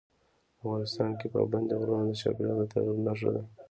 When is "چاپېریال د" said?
2.21-2.63